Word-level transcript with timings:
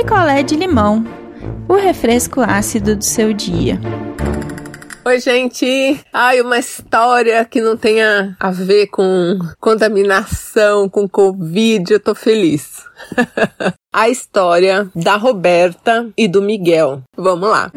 picolé 0.00 0.42
de 0.42 0.56
limão, 0.56 1.04
o 1.68 1.74
refresco 1.74 2.40
ácido 2.40 2.96
do 2.96 3.04
seu 3.04 3.34
dia. 3.34 3.78
Oi, 5.04 5.20
gente! 5.20 6.00
Ai, 6.10 6.40
uma 6.40 6.58
história 6.58 7.44
que 7.44 7.60
não 7.60 7.76
tenha 7.76 8.34
a 8.40 8.50
ver 8.50 8.86
com 8.86 9.38
contaminação, 9.60 10.88
com 10.88 11.06
Covid, 11.06 11.92
eu 11.92 12.00
tô 12.00 12.14
feliz. 12.14 12.82
a 13.92 14.08
história 14.08 14.88
da 14.94 15.16
Roberta 15.16 16.08
e 16.16 16.26
do 16.26 16.40
Miguel. 16.40 17.02
Vamos 17.14 17.50
lá. 17.50 17.70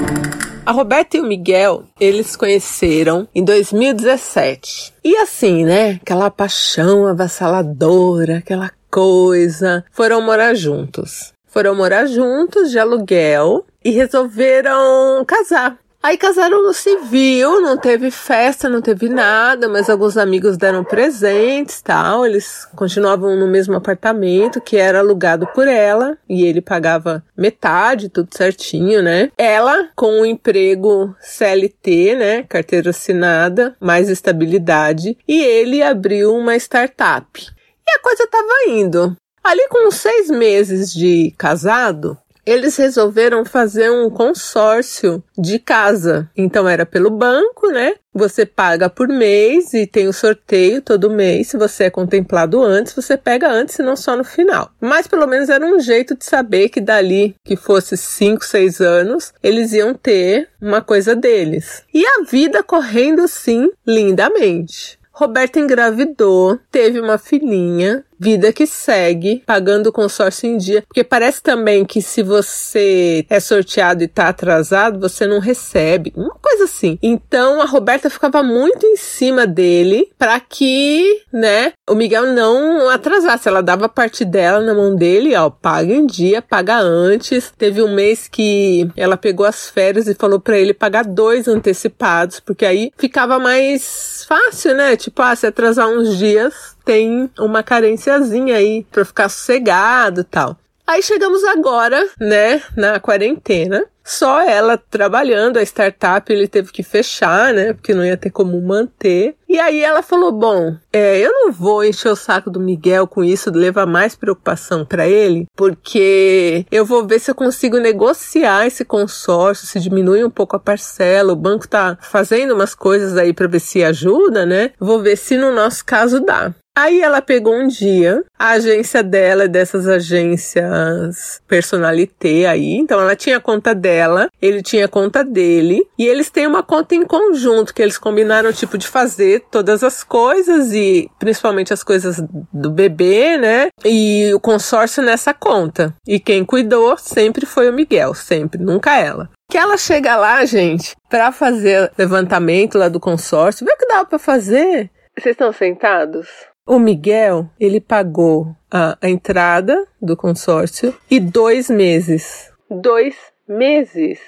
A 0.66 0.72
Roberta 0.72 1.18
e 1.18 1.20
o 1.20 1.28
Miguel, 1.28 1.84
eles 2.00 2.38
conheceram 2.38 3.28
em 3.36 3.44
2017. 3.44 4.94
E 5.04 5.18
assim, 5.18 5.66
né? 5.66 6.00
Aquela 6.02 6.32
paixão 6.32 7.06
avassaladora, 7.06 8.38
aquela 8.38 8.72
coisa. 8.90 9.84
Foram 9.92 10.22
morar 10.22 10.54
juntos. 10.54 11.33
Foram 11.54 11.76
morar 11.76 12.08
juntos 12.08 12.72
de 12.72 12.80
aluguel 12.80 13.64
e 13.86 13.92
resolveram 13.92 15.24
casar. 15.24 15.78
Aí 16.02 16.18
casaram 16.18 16.64
no 16.64 16.74
civil, 16.74 17.62
não 17.62 17.78
teve 17.78 18.10
festa, 18.10 18.68
não 18.68 18.82
teve 18.82 19.08
nada, 19.08 19.70
mas 19.70 19.88
alguns 19.88 20.18
amigos 20.18 20.58
deram 20.58 20.84
presentes 20.84 21.80
tal. 21.80 22.26
Eles 22.26 22.68
continuavam 22.76 23.38
no 23.38 23.48
mesmo 23.48 23.76
apartamento 23.76 24.60
que 24.60 24.78
era 24.78 24.98
alugado 24.98 25.46
por 25.54 25.68
ela 25.68 26.18
e 26.28 26.44
ele 26.44 26.60
pagava 26.60 27.24
metade, 27.38 28.10
tudo 28.10 28.36
certinho, 28.36 29.04
né? 29.04 29.32
Ela 29.38 29.90
com 29.96 30.22
um 30.22 30.26
emprego 30.26 31.16
CLT, 31.22 32.16
né? 32.16 32.44
Carteira 32.50 32.90
assinada, 32.90 33.76
mais 33.80 34.10
estabilidade, 34.10 35.16
e 35.28 35.40
ele 35.40 35.84
abriu 35.84 36.36
uma 36.36 36.56
startup. 36.56 37.48
E 37.88 37.92
a 37.96 38.00
coisa 38.00 38.28
tava 38.28 38.70
indo. 38.70 39.16
Ali 39.44 39.68
com 39.70 39.92
seis 39.92 40.30
meses 40.30 40.94
de 40.94 41.34
casado, 41.38 42.18
eles 42.46 42.76
resolveram 42.76 43.46
fazer 43.46 43.90
um 43.90 44.10
consórcio 44.10 45.24
de 45.38 45.60
casa. 45.60 46.30
Então 46.36 46.68
era 46.68 46.86
pelo 46.86 47.10
banco, 47.10 47.68
né? 47.70 47.96
Você 48.14 48.46
paga 48.46 48.90
por 48.90 49.08
mês 49.08 49.74
e 49.74 49.88
tem 49.88 50.08
o 50.08 50.14
sorteio 50.14 50.82
todo 50.82 51.10
mês. 51.10 51.48
Se 51.48 51.58
você 51.58 51.86
é 51.86 51.90
contemplado 51.90 52.62
antes, 52.62 52.94
você 52.94 53.18
pega 53.18 53.50
antes, 53.50 53.80
e 53.80 53.84
não 53.84 53.96
só 53.96 54.16
no 54.16 54.24
final. 54.24 54.70
Mas 54.80 55.08
pelo 55.08 55.26
menos 55.26 55.50
era 55.50 55.66
um 55.66 55.80
jeito 55.80 56.16
de 56.16 56.26
saber 56.26 56.70
que 56.70 56.82
dali 56.82 57.36
que 57.44 57.56
fosse 57.56 57.98
5, 57.98 58.46
6 58.46 58.82
anos, 58.82 59.34
eles 59.42 59.74
iam 59.74 59.94
ter 59.94 60.50
uma 60.62 60.82
coisa 60.82 61.16
deles. 61.16 61.84
E 61.94 62.06
a 62.06 62.24
vida 62.30 62.62
correndo 62.62 63.28
sim 63.28 63.72
lindamente. 63.86 65.00
Roberta 65.16 65.60
engravidou, 65.60 66.60
teve 66.72 67.00
uma 67.00 67.20
filhinha, 67.20 68.04
vida 68.24 68.54
que 68.54 68.66
segue, 68.66 69.44
pagando 69.46 69.88
o 69.88 69.92
consórcio 69.92 70.50
em 70.50 70.58
dia, 70.58 70.82
porque 70.88 71.04
parece 71.04 71.44
também 71.44 71.84
que 71.84 72.02
se 72.02 72.24
você 72.24 73.26
é 73.30 73.40
sorteado 73.40 74.02
e 74.02 74.08
tá 74.08 74.30
atrasado, 74.30 74.98
você 74.98 75.28
não 75.28 75.40
recebe, 75.40 76.14
uma 76.16 76.36
coisa 76.42 76.64
assim. 76.64 76.98
Então 77.04 77.62
a 77.62 77.66
Roberta 77.66 78.10
ficava 78.10 78.42
muito 78.42 78.86
em 78.86 78.96
cima 78.96 79.46
dele 79.46 80.10
para 80.18 80.40
que, 80.40 81.24
né, 81.34 81.74
o 81.90 81.96
Miguel 81.96 82.28
não 82.34 82.90
atrasasse. 82.90 83.48
Ela 83.48 83.62
dava 83.62 83.90
parte 83.90 84.24
dela 84.24 84.62
na 84.62 84.74
mão 84.74 84.96
dele, 84.96 85.36
ó, 85.36 85.50
paga 85.50 85.94
em 85.94 86.06
dia, 86.06 86.42
paga 86.42 86.78
antes. 86.78 87.52
Teve 87.58 87.82
um 87.82 87.94
mês 87.94 88.28
que 88.28 88.90
ela 88.96 89.18
pegou 89.18 89.46
as 89.46 89.70
férias 89.70 90.08
e 90.08 90.16
falou 90.16 90.40
para 90.40 90.58
ele 90.58 90.74
pagar 90.74 91.04
dois 91.04 91.48
antecipados, 91.48 92.40
porque 92.40 92.66
aí 92.66 92.92
ficava 92.98 93.38
mais 93.38 94.26
fácil, 94.28 94.76
né? 94.76 94.96
Tipo, 94.96 95.22
ah, 95.22 95.36
se 95.36 95.46
atrasar 95.46 95.90
uns 95.90 96.18
dias, 96.18 96.73
tem 96.84 97.30
uma 97.40 97.64
carênciazinha 97.64 98.58
aí 98.58 98.86
pra 98.92 99.06
ficar 99.06 99.30
sossegado 99.30 100.22
e 100.22 100.24
tal. 100.24 100.58
Aí 100.86 101.02
chegamos 101.02 101.44
agora, 101.46 102.06
né, 102.20 102.62
na 102.76 103.00
quarentena. 103.00 103.86
Só 104.04 104.42
ela 104.42 104.78
trabalhando, 104.78 105.58
a 105.58 105.64
startup 105.64 106.32
ele 106.32 106.46
teve 106.46 106.74
que 106.74 106.84
fechar, 106.84 107.54
né? 107.54 107.72
Porque 107.72 107.94
não 107.94 108.04
ia 108.04 108.18
ter 108.18 108.30
como 108.30 108.62
manter. 108.62 109.36
E 109.48 109.58
aí 109.58 109.82
ela 109.82 110.02
falou: 110.02 110.30
Bom, 110.30 110.76
é, 110.92 111.20
eu 111.20 111.32
não 111.32 111.54
vou 111.54 111.86
encher 111.86 112.10
o 112.10 112.16
saco 112.18 112.50
do 112.52 112.60
Miguel 112.60 113.08
com 113.08 113.24
isso, 113.24 113.50
levar 113.50 113.86
mais 113.86 114.14
preocupação 114.14 114.86
para 114.86 115.08
ele, 115.08 115.46
porque 115.56 116.66
eu 116.70 116.84
vou 116.84 117.08
ver 117.08 117.20
se 117.20 117.32
eu 117.32 117.36
consigo 117.36 117.78
negociar 117.78 118.68
esse 118.68 118.84
consórcio, 118.84 119.66
se 119.66 119.80
diminui 119.80 120.22
um 120.22 120.30
pouco 120.30 120.58
a 120.58 120.60
parcela. 120.60 121.32
O 121.32 121.38
banco 121.38 121.66
tá 121.66 121.98
fazendo 122.02 122.54
umas 122.54 122.76
coisas 122.76 123.16
aí 123.16 123.32
para 123.32 123.48
ver 123.48 123.62
se 123.62 123.86
ajuda, 123.86 124.46
né? 124.46 124.72
Vou 124.78 125.02
ver 125.02 125.16
se 125.16 125.38
no 125.38 125.54
nosso 125.54 125.86
caso 125.86 126.20
dá. 126.20 126.54
Aí 126.76 127.02
ela 127.02 127.22
pegou 127.22 127.54
um 127.54 127.68
dia, 127.68 128.24
a 128.38 128.52
agência 128.52 129.04
dela, 129.04 129.48
dessas 129.48 129.88
agências 129.88 131.40
personalité 131.48 132.48
aí, 132.48 132.78
então 132.78 133.00
ela 133.00 133.16
tinha 133.16 133.38
a 133.38 133.42
conta 133.42 133.76
dela, 133.76 134.28
ele 134.42 134.64
tinha 134.64 134.86
a 134.86 134.88
conta 134.88 135.24
dele, 135.24 135.88
e 136.00 136.08
eles 136.08 136.32
têm 136.32 136.48
uma 136.48 136.64
conta 136.64 136.96
em 136.96 137.06
conjunto, 137.06 137.76
que 137.76 137.82
eles 137.82 138.00
combinaram, 138.00 138.52
tipo, 138.52 138.76
de 138.76 138.88
fazer 138.88 139.44
todas 139.52 139.84
as 139.84 140.04
coisas, 140.04 140.74
e 140.74 141.12
principalmente 141.20 141.72
as 141.72 141.84
coisas 141.84 142.20
do 142.52 142.72
bebê, 142.72 143.38
né, 143.38 143.68
e 143.86 144.34
o 144.34 144.40
consórcio 144.40 145.04
nessa 145.04 145.32
conta. 145.32 145.94
E 146.08 146.20
quem 146.20 146.44
cuidou 146.44 146.98
sempre 146.98 147.46
foi 147.46 147.70
o 147.70 147.74
Miguel, 147.74 148.16
sempre, 148.16 148.60
nunca 148.60 148.98
ela. 148.98 149.30
Que 149.48 149.60
ela 149.60 149.78
chega 149.78 150.16
lá, 150.16 150.44
gente, 150.44 150.96
para 151.08 151.32
fazer 151.32 151.92
levantamento 151.96 152.80
lá 152.80 152.90
do 152.90 153.00
consórcio, 153.00 153.64
vê 153.64 153.72
o 153.72 153.78
que 153.78 153.86
dava 153.86 154.06
para 154.06 154.18
fazer? 154.18 154.90
Vocês 155.16 155.34
estão 155.34 155.54
sentados? 155.54 156.28
O 156.66 156.80
Miguel, 156.80 157.50
ele 157.60 157.82
pagou 157.82 158.56
a, 158.72 158.98
a 159.02 159.10
entrada 159.10 159.86
do 160.02 160.16
consórcio 160.16 160.96
e 161.12 161.20
dois 161.20 161.70
meses. 161.70 162.50
Dois 162.72 163.16
meses. 163.46 164.20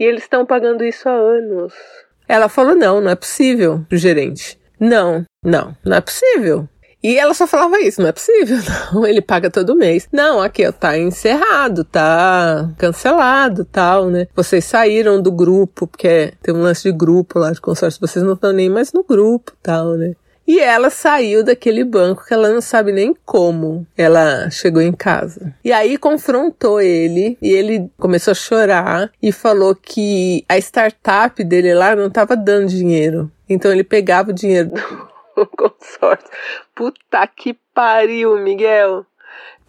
E 0.00 0.04
eles 0.04 0.22
estão 0.22 0.46
pagando 0.46 0.82
isso 0.82 1.06
há 1.06 1.12
anos. 1.12 1.74
Ela 2.26 2.48
falou: 2.48 2.74
não, 2.74 2.98
não 3.00 3.10
é 3.10 3.14
possível, 3.14 3.84
gerente. 3.90 4.58
Não, 4.80 5.26
não, 5.44 5.76
não 5.84 5.96
é 5.98 6.00
possível. 6.00 6.66
E 7.02 7.18
ela 7.18 7.34
só 7.34 7.48
falava 7.48 7.80
isso, 7.80 8.00
não 8.00 8.08
é 8.08 8.12
possível, 8.12 8.58
não, 8.94 9.04
ele 9.04 9.20
paga 9.20 9.50
todo 9.50 9.74
mês. 9.74 10.08
Não, 10.12 10.40
aqui, 10.40 10.64
ó, 10.64 10.70
tá 10.70 10.96
encerrado, 10.96 11.84
tá 11.84 12.70
cancelado, 12.78 13.64
tal, 13.64 14.08
né? 14.08 14.28
Vocês 14.34 14.64
saíram 14.64 15.20
do 15.20 15.32
grupo, 15.32 15.88
porque 15.88 16.32
tem 16.40 16.54
um 16.54 16.62
lance 16.62 16.84
de 16.84 16.96
grupo 16.96 17.40
lá 17.40 17.50
de 17.50 17.60
consórcio, 17.60 18.00
vocês 18.00 18.24
não 18.24 18.34
estão 18.34 18.52
nem 18.52 18.70
mais 18.70 18.92
no 18.92 19.02
grupo, 19.02 19.52
tal, 19.60 19.96
né? 19.96 20.14
E 20.46 20.58
ela 20.58 20.90
saiu 20.90 21.44
daquele 21.44 21.84
banco 21.84 22.24
que 22.26 22.34
ela 22.34 22.48
não 22.48 22.60
sabe 22.60 22.92
nem 22.92 23.14
como 23.24 23.86
ela 23.96 24.50
chegou 24.50 24.82
em 24.82 24.92
casa. 24.92 25.54
E 25.64 25.72
aí 25.72 25.96
confrontou 25.96 26.80
ele 26.80 27.38
e 27.40 27.50
ele 27.50 27.90
começou 27.98 28.32
a 28.32 28.34
chorar 28.34 29.10
e 29.22 29.30
falou 29.30 29.74
que 29.74 30.44
a 30.48 30.58
startup 30.58 31.42
dele 31.44 31.74
lá 31.74 31.94
não 31.94 32.08
estava 32.08 32.36
dando 32.36 32.68
dinheiro. 32.68 33.30
Então 33.48 33.70
ele 33.70 33.84
pegava 33.84 34.30
o 34.30 34.34
dinheiro 34.34 34.70
do 34.70 35.46
consórcio. 35.56 36.28
Puta 36.74 37.26
que 37.26 37.56
pariu, 37.74 38.36
Miguel 38.38 39.06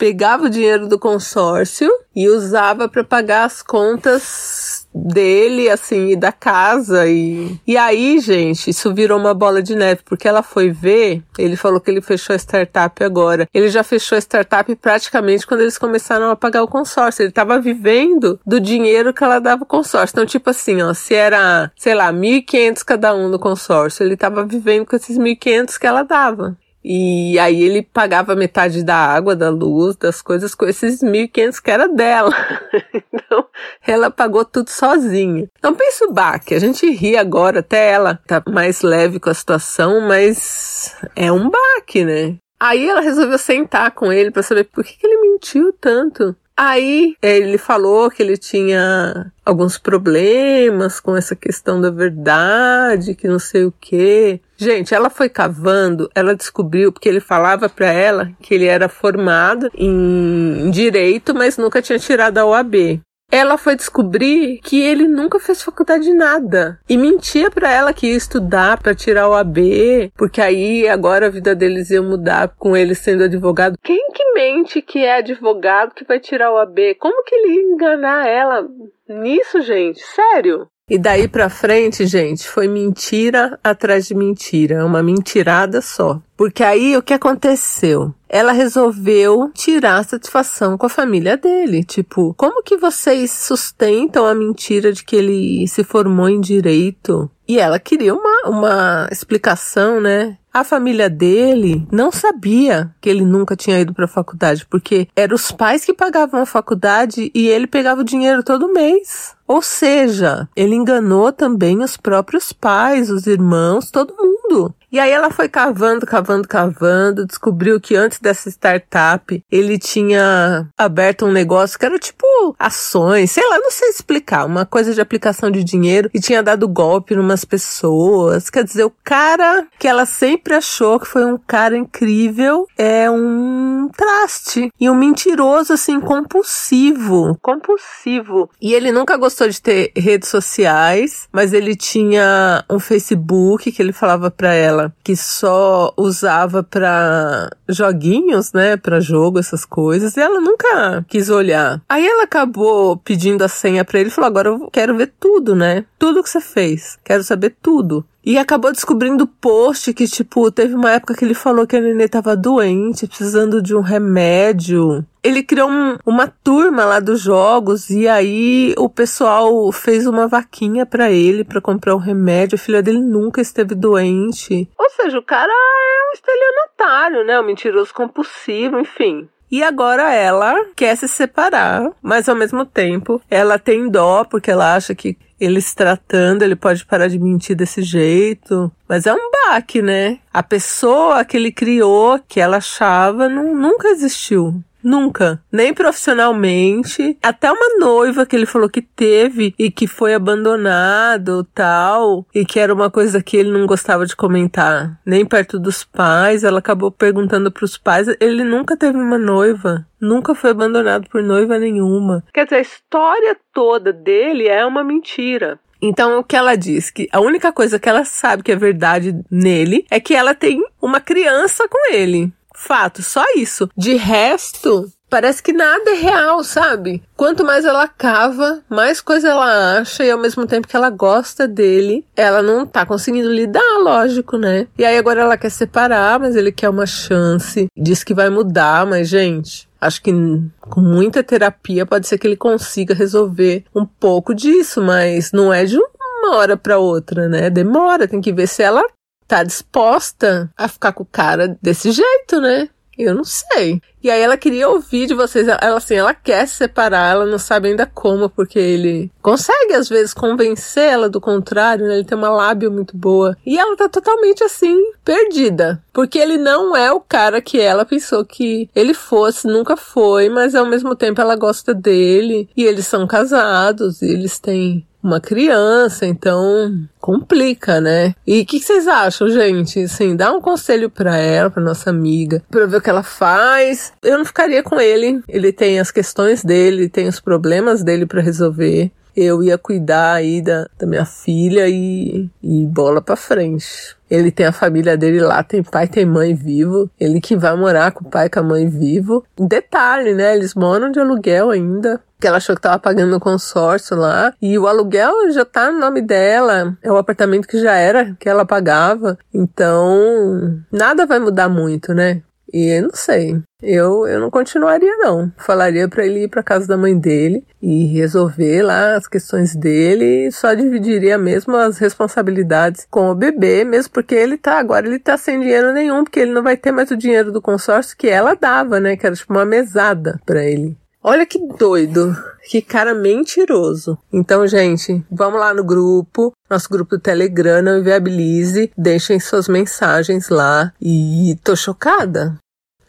pegava 0.04 0.48
o 0.48 0.50
dinheiro 0.50 0.86
do 0.86 1.00
consórcio 1.00 1.90
e 2.14 2.28
usava 2.28 2.90
para 2.90 3.06
pagar 3.06 3.46
as 3.46 3.62
contas 3.62 4.86
dele, 4.94 5.70
assim, 5.70 6.10
e 6.10 6.16
da 6.18 6.30
casa. 6.30 7.08
E, 7.08 7.58
e 7.66 7.78
aí, 7.78 8.20
gente, 8.20 8.70
isso 8.70 8.94
virou 8.94 9.18
uma 9.18 9.34
bola 9.34 9.64
de 9.64 9.74
neve, 9.74 10.02
porque 10.04 10.28
ela 10.28 10.44
foi 10.44 10.72
ver, 10.72 11.24
ele 11.40 11.56
falou 11.56 11.80
que 11.80 11.90
ele 11.90 12.02
fechou 12.02 12.34
a 12.34 12.38
startup 12.38 13.02
agora. 13.02 13.48
Ele 13.54 13.70
já 13.70 13.82
fechou 13.82 14.18
a 14.18 14.20
startup 14.20 14.76
praticamente 14.76 15.48
quando 15.48 15.62
eles 15.62 15.78
começaram 15.78 16.30
a 16.30 16.36
pagar 16.36 16.64
o 16.64 16.68
consórcio. 16.68 17.24
Ele 17.24 17.30
estava 17.30 17.58
vivendo 17.58 18.38
do 18.46 18.60
dinheiro 18.60 19.14
que 19.14 19.24
ela 19.24 19.40
dava 19.40 19.64
o 19.64 19.66
consórcio. 19.66 20.16
Então, 20.16 20.26
tipo 20.26 20.50
assim, 20.50 20.82
ó, 20.82 20.94
se 20.94 21.14
era, 21.16 21.72
sei 21.78 21.96
lá, 21.96 22.12
1.500 22.12 22.84
cada 22.84 23.16
um 23.16 23.30
no 23.30 23.40
consórcio, 23.40 24.04
ele 24.04 24.16
estava 24.16 24.44
vivendo 24.46 24.86
com 24.86 24.98
esses 24.98 25.18
1.500 25.18 25.80
que 25.80 25.88
ela 25.88 26.04
dava. 26.04 26.58
E 26.84 27.40
aí 27.40 27.64
ele 27.64 27.82
pagava 27.82 28.36
metade 28.36 28.84
da 28.84 28.96
água, 28.96 29.36
da 29.36 29.50
luz, 29.50 29.96
das 29.96 30.22
coisas 30.22 30.54
com 30.54 30.66
esses 30.66 31.02
1.500 31.02 31.62
que 31.62 31.72
era 31.72 31.88
dela. 31.88 32.32
então, 33.14 33.46
ela 33.86 34.12
pagou 34.12 34.44
tudo 34.44 34.70
sozinha. 34.70 35.48
Então 35.58 35.74
pensa 35.74 36.06
o 36.06 36.12
baque, 36.12 36.54
a 36.54 36.60
gente 36.60 36.90
ri 36.90 37.16
agora, 37.16 37.60
até 37.60 37.92
ela 37.92 38.20
tá 38.28 38.44
mais 38.50 38.82
leve 38.82 39.20
com 39.20 39.30
a 39.30 39.34
situação, 39.34 40.02
mas 40.02 40.96
é 41.16 41.32
um 41.32 41.50
baque, 41.50 42.04
né? 42.04 42.36
Aí 42.60 42.88
ela 42.88 43.02
resolveu 43.02 43.38
sentar 43.38 43.92
com 43.92 44.12
ele 44.12 44.32
para 44.32 44.44
saber 44.44 44.66
por 44.66 44.84
que, 44.84 44.98
que 44.98 45.06
ele 45.06 45.18
mentiu 45.18 45.74
tanto. 45.74 46.36
Aí 46.56 47.16
ele 47.22 47.58
falou 47.58 48.12
que 48.12 48.22
ele 48.22 48.38
tinha 48.38 49.32
alguns 49.44 49.78
problemas 49.78 51.00
com 51.00 51.18
essa 51.18 51.36
questão 51.36 51.82
da 51.82 51.90
verdade, 51.90 53.16
que 53.16 53.28
não 53.28 53.40
sei 53.40 53.66
o 53.66 53.74
quê. 53.82 54.40
Gente, 54.56 54.94
ela 54.94 55.10
foi 55.10 55.30
cavando, 55.30 56.10
ela 56.14 56.36
descobriu, 56.36 56.92
porque 56.92 57.10
ele 57.10 57.20
falava 57.20 57.68
para 57.68 57.92
ela 57.92 58.32
que 58.40 58.54
ele 58.54 58.66
era 58.66 58.88
formado 58.88 59.70
em 59.76 60.70
direito, 60.70 61.34
mas 61.34 61.58
nunca 61.58 61.82
tinha 61.82 61.98
tirado 61.98 62.38
a 62.38 62.46
OAB. 62.46 63.02
Ela 63.34 63.58
foi 63.58 63.76
descobrir 63.76 64.60
que 64.60 64.80
ele 64.80 65.08
nunca 65.08 65.40
fez 65.40 65.64
faculdade 65.64 66.04
de 66.04 66.14
nada 66.14 66.80
e 66.88 66.96
mentia 66.96 67.50
para 67.50 67.72
ela 67.72 67.92
que 67.92 68.06
ia 68.06 68.16
estudar 68.16 68.80
para 68.80 68.94
tirar 68.94 69.28
o 69.28 69.34
AB, 69.34 70.12
porque 70.16 70.40
aí 70.40 70.88
agora 70.88 71.26
a 71.26 71.32
vida 71.32 71.56
deles 71.56 71.90
ia 71.90 72.00
mudar 72.00 72.50
com 72.60 72.78
ele 72.78 72.94
sendo 72.94 73.24
advogado. 73.24 73.76
Quem 73.82 74.12
que 74.14 74.34
mente 74.34 74.84
que 74.84 75.00
é 75.00 75.18
advogado 75.18 75.96
que 75.96 76.06
vai 76.06 76.20
tirar 76.20 76.52
o 76.52 76.60
AB? 76.60 76.94
Como 77.00 77.24
que 77.24 77.34
ele 77.34 77.56
ia 77.56 77.74
enganar 77.74 78.28
ela 78.28 78.68
nisso, 79.10 79.62
gente? 79.62 80.00
Sério? 80.00 80.68
E 80.88 81.00
daí 81.00 81.28
pra 81.28 81.50
frente, 81.50 82.06
gente, 82.06 82.48
foi 82.48 82.68
mentira 82.68 83.58
atrás 83.64 84.06
de 84.06 84.14
mentira, 84.14 84.86
uma 84.86 85.02
mentirada 85.02 85.82
só. 85.82 86.22
Porque 86.38 86.64
aí 86.64 86.96
o 86.96 87.02
que 87.02 87.14
aconteceu? 87.14 88.14
Ela 88.34 88.52
resolveu 88.52 89.52
tirar 89.54 90.04
satisfação 90.04 90.76
com 90.76 90.88
a 90.88 90.90
família 90.90 91.38
dele. 91.38 91.84
Tipo, 91.84 92.34
como 92.34 92.64
que 92.64 92.76
vocês 92.76 93.30
sustentam 93.30 94.26
a 94.26 94.34
mentira 94.34 94.92
de 94.92 95.04
que 95.04 95.16
ele 95.16 95.68
se 95.68 95.84
formou 95.84 96.28
em 96.28 96.42
direito? 96.42 97.30
E 97.48 97.60
ela 97.60 97.78
queria 97.78 98.12
uma, 98.12 98.50
uma 98.50 99.08
explicação, 99.12 100.02
né? 100.02 100.36
A 100.52 100.64
família 100.64 101.10
dele 101.10 101.88
não 101.92 102.12
sabia 102.12 102.92
que 103.00 103.10
ele 103.10 103.26
nunca 103.26 103.56
tinha 103.56 103.80
ido 103.80 103.94
para 103.94 104.06
a 104.06 104.08
faculdade, 104.08 104.66
porque 104.68 105.08
eram 105.16 105.36
os 105.36 105.52
pais 105.52 105.86
que 105.86 105.94
pagavam 105.94 106.42
a 106.42 106.46
faculdade 106.46 107.32
e 107.36 107.48
ele 107.48 107.68
pegava 107.68 108.02
o 108.02 108.06
dinheiro 108.06 108.44
todo 108.44 108.74
mês. 108.74 109.36
Ou 109.48 109.62
seja, 109.62 110.48
ele 110.56 110.76
enganou 110.76 111.32
também 111.32 111.84
os 111.84 111.98
próprios 111.98 112.54
pais, 112.54 113.10
os 113.10 113.28
irmãos, 113.28 113.92
todo 113.92 114.16
mundo. 114.16 114.74
E 114.94 115.00
aí 115.00 115.10
ela 115.10 115.32
foi 115.32 115.50
cavando, 115.50 116.06
cavando, 116.06 116.48
cavando, 116.48 117.26
descobriu 117.26 117.82
que 117.82 117.96
antes 117.96 118.20
dessa 118.20 118.48
startup 118.52 119.44
ele 119.52 119.80
tinha 119.80 120.70
aberto 120.78 121.26
um 121.26 121.32
negócio 121.32 121.80
que 121.80 121.86
era 121.88 121.98
tipo 121.98 122.24
ações, 122.60 123.32
sei 123.32 123.44
lá, 123.50 123.58
não 123.58 123.72
sei 123.72 123.90
explicar, 123.90 124.46
uma 124.46 124.68
coisa 124.68 124.94
de 124.94 125.02
aplicação 125.02 125.50
de 125.50 125.64
dinheiro 125.64 126.12
e 126.14 126.20
tinha 126.20 126.44
dado 126.44 126.68
golpe 126.68 127.16
numas 127.16 127.44
pessoas. 127.44 128.52
Quer 128.52 128.64
dizer, 128.64 128.84
o 128.84 128.94
cara 129.04 129.66
que 129.80 129.88
ela 129.88 130.06
sempre 130.06 130.54
achou 130.54 131.00
que 131.00 131.08
foi 131.08 131.26
um 131.26 131.40
cara 131.40 131.76
incrível 131.76 132.68
é 132.78 133.10
um 133.10 133.90
traste 133.98 134.72
e 134.80 134.88
um 134.92 134.96
mentiroso 134.96 135.74
assim 135.74 136.00
compulsivo, 136.00 137.36
compulsivo. 137.42 138.48
E 138.62 138.76
ele 138.76 138.92
nunca 138.92 139.18
gostou 139.18 139.33
de 139.48 139.62
ter 139.62 139.92
redes 139.96 140.30
sociais, 140.30 141.28
mas 141.32 141.54
ele 141.54 141.76
tinha 141.76 142.64
um 142.70 142.80
Facebook 142.80 143.72
que 143.72 143.82
ele 143.82 143.92
falava 143.94 144.30
para 144.30 144.54
ela 144.54 144.94
que 145.04 145.16
só 145.16 145.94
usava 145.98 146.64
para 146.64 147.50
joguinhos, 147.68 148.54
né, 148.54 148.78
para 148.78 149.00
jogo, 149.00 149.40
essas 149.40 149.66
coisas, 149.66 150.16
e 150.16 150.22
ela 150.22 150.40
nunca 150.40 151.06
quis 151.08 151.30
olhar. 151.30 151.82
Aí 151.90 152.06
ela 152.06 152.24
acabou 152.24 152.98
pedindo 152.98 153.44
a 153.44 153.48
senha 153.48 153.84
para 153.84 154.00
ele 154.00 154.10
e 154.10 154.12
falou: 154.12 154.28
"Agora 154.28 154.50
eu 154.50 154.70
quero 154.72 154.96
ver 154.96 155.14
tudo, 155.20 155.56
né? 155.56 155.86
Tudo 155.98 156.24
que 156.24 156.30
você 156.30 156.42
fez. 156.42 156.98
Quero 157.04 157.24
saber 157.24 157.56
tudo". 157.62 158.06
E 158.26 158.38
acabou 158.38 158.72
descobrindo 158.72 159.28
post 159.28 159.94
que, 159.94 160.08
tipo, 160.08 160.50
teve 160.50 160.74
uma 160.74 160.92
época 160.92 161.14
que 161.14 161.26
ele 161.26 161.34
falou 161.34 161.68
que 161.68 161.76
a 161.76 161.82
nenê 161.82 162.08
tava 162.08 162.38
doente, 162.38 163.06
precisando 163.06 163.62
de 163.62 163.76
um 163.76 163.82
remédio. 163.82 165.06
Ele 165.24 165.42
criou 165.42 165.70
um, 165.70 165.98
uma 166.06 166.28
turma 166.28 166.84
lá 166.84 167.00
dos 167.00 167.22
jogos 167.22 167.90
e 167.90 168.08
aí 168.08 168.74
o 168.78 168.90
pessoal 168.90 169.72
fez 169.72 170.06
uma 170.06 170.28
vaquinha 170.28 170.86
para 170.86 171.10
ele 171.10 171.44
para 171.44 171.62
comprar 171.62 171.96
um 171.96 172.00
remédio. 172.00 172.56
A 172.56 172.60
filha 172.60 172.84
dele 172.84 173.00
nunca 173.00 173.40
esteve 173.40 173.74
doente. 173.74 174.70
Ou 174.78 174.90
seja, 174.90 175.18
o 175.18 175.24
cara 175.24 175.52
é 175.52 176.10
um 176.10 176.14
estelionatário, 176.14 177.26
né? 177.26 177.40
Um 177.40 177.46
mentiroso 177.46 177.94
compulsivo, 177.94 178.80
enfim. 178.80 179.30
E 179.50 179.62
agora 179.62 180.12
ela 180.12 180.66
quer 180.76 180.98
se 180.98 181.08
separar, 181.08 181.92
mas 182.02 182.28
ao 182.28 182.36
mesmo 182.36 182.66
tempo 182.66 183.22
ela 183.30 183.60
tem 183.60 183.88
dó 183.88 184.24
porque 184.24 184.50
ela 184.50 184.76
acha 184.76 184.96
que 184.96 185.16
ele 185.40 185.62
se 185.62 185.76
tratando, 185.76 186.42
ele 186.42 186.56
pode 186.56 186.86
parar 186.86 187.08
de 187.08 187.20
mentir 187.20 187.56
desse 187.56 187.82
jeito. 187.82 188.72
Mas 188.88 189.06
é 189.06 189.14
um 189.14 189.30
baque, 189.32 189.82
né? 189.82 190.20
A 190.34 190.42
pessoa 190.42 191.24
que 191.24 191.38
ele 191.38 191.52
criou, 191.52 192.20
que 192.28 192.40
ela 192.40 192.58
achava, 192.58 193.30
não, 193.30 193.54
nunca 193.54 193.90
existiu. 193.90 194.64
Nunca. 194.84 195.42
Nem 195.52 195.74
profissionalmente. 195.74 197.18
Até 197.24 197.52
uma 197.52 197.80
noiva 197.80 198.26
que 198.26 198.36
ele 198.36 198.46
falou 198.46 198.70
que 198.70 198.82
teve 198.82 199.56
e 199.58 199.72
que 199.72 199.88
foi 199.88 200.14
abandonado 200.14 201.44
tal. 201.54 202.26
E 202.34 202.46
que 202.46 202.60
era 202.60 202.74
uma 202.74 202.92
coisa 202.92 203.24
que 203.24 203.38
ele 203.38 203.52
não 203.52 203.66
gostava 203.66 204.06
de 204.06 204.16
comentar. 204.16 205.00
Nem 205.06 205.26
perto 205.26 205.58
dos 205.58 205.84
pais. 205.84 206.44
Ela 206.44 206.60
acabou 206.60 206.92
perguntando 206.92 207.52
pros 207.52 207.78
pais. 207.78 208.08
Ele 208.20 208.44
nunca 208.44 208.76
teve 208.76 208.98
uma 208.98 209.18
noiva. 209.18 209.88
Nunca 210.02 210.36
foi 210.36 210.50
abandonado 210.50 211.10
por 211.10 211.24
noiva 211.24 211.58
nenhuma. 211.58 212.24
Quer 212.34 212.44
dizer, 212.44 212.58
a 212.58 212.62
história 212.62 213.38
toda 213.54 213.94
dele 213.94 214.48
é 214.48 214.66
uma 214.66 214.84
mentira. 214.84 215.58
Então, 215.86 216.20
o 216.20 216.24
que 216.24 216.38
ela 216.38 216.56
diz? 216.56 216.90
Que 216.90 217.10
a 217.12 217.20
única 217.20 217.52
coisa 217.52 217.78
que 217.78 217.90
ela 217.90 218.06
sabe 218.06 218.42
que 218.42 218.54
é 218.54 218.56
verdade 218.56 219.14
nele 219.30 219.86
é 219.92 220.00
que 220.00 220.16
ela 220.16 220.34
tem 220.34 220.64
uma 220.82 221.02
criança 221.02 221.68
com 221.68 221.94
ele. 221.94 222.32
Fato, 222.54 223.02
só 223.02 223.24
isso. 223.36 223.70
De 223.76 223.96
resto, 223.96 224.92
parece 225.14 225.44
que 225.44 225.54
nada 225.54 225.92
é 225.92 225.94
real, 225.94 226.44
sabe? 226.44 227.04
Quanto 227.16 227.46
mais 227.46 227.66
ela 227.66 227.88
cava, 227.88 228.64
mais 228.68 229.00
coisa 229.00 229.30
ela 229.30 229.78
acha 229.78 230.04
e 230.04 230.10
ao 230.10 230.18
mesmo 230.18 230.48
tempo 230.48 230.68
que 230.68 230.76
ela 230.76 230.90
gosta 230.90 231.48
dele, 231.48 232.04
ela 232.16 232.42
não 232.42 232.66
tá 232.66 232.84
conseguindo 232.84 233.32
lidar, 233.32 233.78
lógico, 233.80 234.38
né? 234.38 234.68
E 234.76 234.84
aí 234.84 234.98
agora 234.98 235.22
ela 235.22 235.38
quer 235.38 235.52
separar, 235.52 236.20
mas 236.20 236.36
ele 236.36 236.52
quer 236.52 236.68
uma 236.68 236.88
chance. 236.88 237.68
Diz 237.78 238.04
que 238.04 238.14
vai 238.14 238.32
mudar, 238.32 238.88
mas 238.88 239.08
gente, 239.08 239.70
acho 239.80 240.02
que 240.02 240.12
com 240.60 240.82
muita 240.82 241.22
terapia 241.22 241.86
pode 241.86 242.08
ser 242.08 242.18
que 242.18 242.26
ele 242.26 242.36
consiga 242.36 242.96
resolver 242.96 243.66
um 243.76 243.86
pouco 243.86 244.34
disso, 244.34 244.82
mas 244.82 245.32
não 245.32 245.54
é 245.54 245.64
de 245.64 245.78
uma 245.78 246.38
hora 246.38 246.58
para 246.58 246.80
outra, 246.80 247.30
né? 247.30 247.52
Demora, 247.52 248.08
tem 248.08 248.20
que 248.20 248.34
ver 248.34 248.48
se 248.48 248.64
ela 248.64 248.84
tá 249.28 249.44
disposta 249.44 250.52
a 250.58 250.68
ficar 250.68 250.94
com 250.94 251.04
o 251.04 251.08
cara 251.08 251.58
desse 251.62 251.92
jeito, 251.92 252.40
né? 252.42 252.70
Eu 252.98 253.16
não 253.16 253.24
sei. 253.24 253.82
E 254.04 254.10
aí 254.10 254.22
ela 254.22 254.38
queria 254.38 254.70
ouvir 254.70 255.08
de 255.08 255.14
vocês. 255.14 255.48
Ela 255.48 255.78
assim, 255.78 255.96
ela 255.96 256.14
quer 256.14 256.48
se 256.48 256.56
separar, 256.56 257.14
ela 257.14 257.26
não 257.26 257.40
sabe 257.40 257.70
ainda 257.70 257.86
como, 257.86 258.30
porque 258.30 258.60
ele 258.60 259.12
consegue 259.22 259.74
às 259.74 259.90
vezes 259.90 260.14
convencê-la 260.14 261.08
do 261.08 261.20
contrário, 261.20 261.88
né? 261.88 261.96
Ele 261.96 262.04
tem 262.04 262.18
uma 262.18 262.30
lábia 262.30 262.70
muito 262.70 262.96
boa. 262.96 263.36
E 263.46 263.58
ela 263.58 263.76
tá 263.76 263.90
totalmente 263.90 264.44
assim, 264.44 264.78
perdida. 265.04 265.82
Porque 265.92 266.20
ele 266.20 266.38
não 266.38 266.76
é 266.76 266.92
o 266.92 267.00
cara 267.00 267.42
que 267.42 267.60
ela 267.60 267.86
pensou 267.86 268.24
que 268.26 268.70
ele 268.76 268.94
fosse, 268.94 269.48
nunca 269.48 269.76
foi, 269.76 270.30
mas 270.30 270.54
ao 270.54 270.66
mesmo 270.66 270.96
tempo 270.96 271.20
ela 271.20 271.36
gosta 271.36 271.74
dele. 271.74 272.48
E 272.56 272.64
eles 272.64 272.86
são 272.86 273.08
casados, 273.08 274.02
e 274.02 274.06
eles 274.06 274.38
têm 274.40 274.86
uma 275.04 275.20
criança, 275.20 276.06
então 276.06 276.88
complica, 277.00 277.82
né? 277.82 278.16
E 278.26 278.42
o 278.42 278.46
que, 278.46 278.60
que, 278.60 278.66
vocês 278.66 278.88
acham, 278.88 279.30
gente? 279.30 279.84
Assim, 279.84 280.16
dá 280.16 280.32
um 280.32 280.42
conselho 280.42 280.90
para 280.90 281.18
ela, 281.18 281.50
para 281.50 281.62
nossa 281.62 281.90
amiga, 281.90 282.42
para 282.50 282.66
ver 282.66 282.78
o 282.78 282.82
que 282.82 282.90
ela 282.90 283.04
faz. 283.04 283.92
Eu 284.02 284.18
não 284.18 284.26
ficaria 284.26 284.64
com 284.64 284.80
ele. 284.80 285.22
Ele 285.28 285.52
tem 285.52 285.80
as 285.80 285.92
questões 285.92 286.44
dele, 286.44 286.88
tem 286.88 287.08
os 287.08 287.20
problemas 287.20 287.84
dele 287.84 288.06
para 288.06 288.22
resolver. 288.22 288.92
Eu 289.16 289.44
ia 289.44 289.58
cuidar 289.58 290.14
aí 290.14 290.42
da, 290.42 290.68
da 290.80 290.88
minha 290.88 291.06
filha 291.06 291.68
e, 291.70 292.30
e 292.42 292.66
bola 292.66 293.02
para 293.02 293.16
frente. 293.16 293.96
Ele 294.14 294.30
tem 294.30 294.46
a 294.46 294.52
família 294.52 294.96
dele 294.96 295.20
lá, 295.20 295.42
tem 295.42 295.64
pai, 295.64 295.88
tem 295.88 296.06
mãe 296.06 296.36
vivo. 296.36 296.88
Ele 297.00 297.20
que 297.20 297.36
vai 297.36 297.56
morar 297.58 297.92
com 297.92 298.06
o 298.06 298.10
pai 298.12 298.28
e 298.28 298.30
com 298.30 298.42
a 298.42 298.44
mãe 298.44 298.70
vivo. 298.70 299.26
Detalhe, 299.36 300.14
né? 300.14 300.36
Eles 300.36 300.54
moram 300.54 300.92
de 300.92 301.00
aluguel 301.00 301.50
ainda 301.50 302.00
que 302.22 302.28
ela 302.28 302.38
achou 302.38 302.56
que 302.56 302.60
estava 302.60 302.78
pagando 302.80 303.18
o 303.18 303.20
consórcio 303.20 303.98
lá, 303.98 304.34
e 304.42 304.58
o 304.58 304.66
aluguel 304.66 305.30
já 305.32 305.44
tá 305.44 305.70
no 305.70 305.78
nome 305.78 306.02
dela, 306.02 306.78
é 306.82 306.90
o 306.90 306.96
apartamento 306.96 307.46
que 307.46 307.60
já 307.60 307.74
era 307.74 308.16
que 308.18 308.30
ela 308.30 308.46
pagava, 308.46 309.18
então 309.34 310.64
nada 310.72 311.06
vai 311.06 311.20
mudar 311.20 311.50
muito, 311.50 311.94
né? 311.94 312.22
E 312.52 312.68
eu 312.68 312.84
não 312.84 312.94
sei. 312.94 313.42
Eu, 313.62 314.06
eu 314.06 314.20
não 314.20 314.30
continuaria, 314.30 314.98
não. 314.98 315.32
Falaria 315.38 315.88
para 315.88 316.06
ele 316.06 316.24
ir 316.24 316.28
para 316.28 316.44
casa 316.44 316.68
da 316.68 316.78
mãe 316.78 316.98
dele 316.98 317.46
e 317.62 317.86
resolver 317.86 318.62
lá 318.62 318.96
as 318.96 319.08
questões 319.08 319.56
dele 319.56 320.28
e 320.28 320.32
só 320.32 320.54
dividiria 320.54 321.18
mesmo 321.18 321.56
as 321.56 321.78
responsabilidades 321.78 322.86
com 322.90 323.10
o 323.10 323.16
bebê, 323.16 323.64
mesmo 323.64 323.94
porque 323.94 324.16
ele 324.16 324.38
tá 324.38 324.60
agora 324.60 324.86
ele 324.86 325.00
tá 325.00 325.18
sem 325.18 325.40
dinheiro 325.40 325.72
nenhum, 325.72 326.04
porque 326.04 326.20
ele 326.20 326.34
não 326.34 326.44
vai 326.44 326.58
ter 326.58 326.72
mais 326.72 326.92
o 326.92 326.98
dinheiro 326.98 327.32
do 327.32 327.42
consórcio 327.42 327.98
que 327.98 328.08
ela 328.08 328.36
dava, 328.36 328.80
né? 328.80 328.98
Que 328.98 329.06
era 329.06 329.16
tipo 329.16 329.34
uma 329.34 329.46
mesada 329.46 330.20
para 330.26 330.44
ele. 330.44 330.78
Olha 331.04 331.26
que 331.26 331.38
doido. 331.58 332.16
Que 332.50 332.62
cara 332.62 332.94
mentiroso. 332.94 333.98
Então, 334.12 334.46
gente, 334.48 335.04
vamos 335.12 335.40
lá 335.40 335.54
no 335.54 335.64
grupo, 335.64 336.32
nosso 336.50 336.70
grupo 336.70 336.96
do 336.96 337.02
Telegram, 337.02 337.62
não 337.62 337.80
inviabilize, 337.80 338.72
deixem 338.78 339.20
suas 339.20 339.50
mensagens 339.50 340.30
lá. 340.30 340.72
E 340.82 341.38
tô 341.44 341.56
chocada. 341.56 342.38